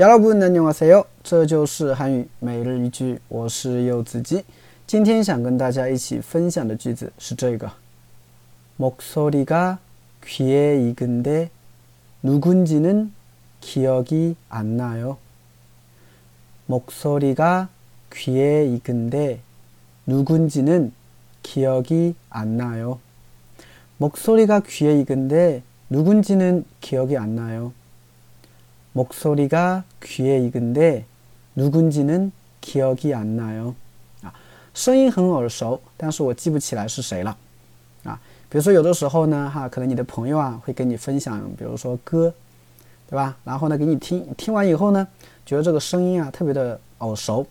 [0.00, 1.04] 여러분 안녕하세요.
[1.22, 4.44] 这就是韩语每日一句我是柚子鸡
[4.86, 7.70] 今天想跟大家一起分享的句子是这个
[8.76, 9.78] 목소리가
[10.24, 11.50] 귀에 익은데
[12.22, 13.12] 누군지는
[13.60, 15.18] 기억이 안 나요.
[16.66, 17.68] 목소리가
[18.12, 19.40] 귀에 익은데
[20.06, 20.92] 누군지는
[21.42, 22.98] 기억이 안 나요.
[23.98, 27.72] 목소리가 귀에 익은데 누군지는 기억이 안 나요.
[28.92, 31.04] 목소리가 귀에 익은데
[31.54, 33.74] 누군지는 기억이 안 나요.
[34.22, 34.32] 啊，
[34.74, 37.36] 声音很耳熟，但是我记不起来是谁了。
[38.04, 42.32] 啊，比如说有的时候呢，哈，可能你的朋友啊会给你分享，比如说歌，
[43.08, 43.36] 对吧？
[43.44, 45.06] 然后呢给你听听完以后呢，
[45.44, 47.46] 觉得这个声音啊特别的耳熟，